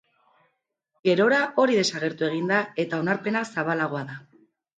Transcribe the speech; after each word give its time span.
Gerora 1.07 1.41
hori 1.63 1.77
desagertu 1.81 2.25
egin 2.29 2.49
da 2.53 2.63
eta 2.85 3.03
onarpena 3.05 3.45
zabalagoa 3.53 4.03
da. 4.11 4.19